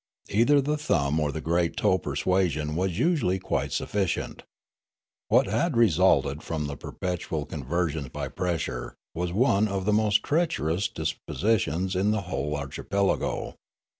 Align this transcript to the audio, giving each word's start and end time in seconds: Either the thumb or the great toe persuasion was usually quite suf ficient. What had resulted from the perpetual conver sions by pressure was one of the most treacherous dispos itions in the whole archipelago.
Either 0.29 0.59
the 0.59 0.79
thumb 0.79 1.19
or 1.19 1.31
the 1.31 1.39
great 1.39 1.77
toe 1.77 1.99
persuasion 1.99 2.75
was 2.75 2.97
usually 2.97 3.37
quite 3.37 3.71
suf 3.71 3.91
ficient. 3.93 4.39
What 5.27 5.45
had 5.45 5.77
resulted 5.77 6.41
from 6.41 6.65
the 6.65 6.75
perpetual 6.75 7.45
conver 7.45 7.91
sions 7.91 8.09
by 8.09 8.29
pressure 8.29 8.95
was 9.13 9.31
one 9.31 9.67
of 9.67 9.85
the 9.85 9.93
most 9.93 10.23
treacherous 10.23 10.87
dispos 10.87 11.43
itions 11.43 11.95
in 11.95 12.09
the 12.09 12.21
whole 12.21 12.55
archipelago. 12.57 13.57